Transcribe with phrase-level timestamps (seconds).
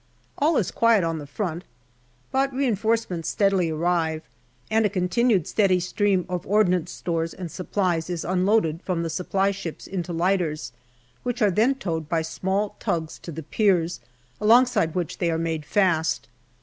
[0.39, 1.63] All is quiet on the front.
[2.31, 4.23] But reinforcements steadily arrive,
[4.71, 9.11] and a continued steady stream of ordnance stores and supplies is un loaded from the
[9.11, 10.71] Supply ships into lighters,
[11.21, 13.99] which are then towed by small tugs to the piers,
[14.39, 16.27] alongside which they are made fast.